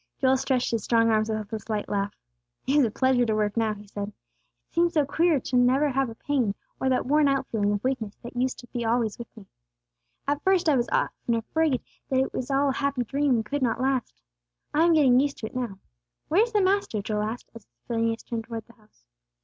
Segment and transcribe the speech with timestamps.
[0.17, 2.11] Joel stretched his strong arms with a slight laugh.
[2.65, 4.07] "It is a pleasure to work now," he said.
[4.07, 7.83] "It seems so queer never to have a pain, or that worn out feeling of
[7.83, 9.45] weakness that used to be always with me.
[10.27, 13.79] At first I was often afraid it was all a happy dream, and could not
[13.79, 14.19] last.
[14.73, 15.77] I am getting used to it now.
[16.29, 19.05] Where is the Master?" Joel asked, as Phineas turned towards the house.